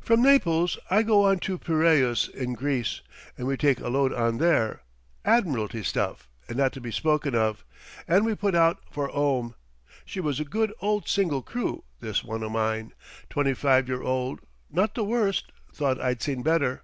[0.00, 3.02] "From Naples I go on to Piræus in Greece,
[3.36, 4.80] and we take a load on there
[5.22, 7.62] admiralty stuff, and not to be spoken of
[8.08, 9.54] and we put out for 'ome.
[10.06, 12.94] She was a good old single crew, this one o' mine.
[13.28, 16.82] Twenty five year old not the worst, though I'd seen better.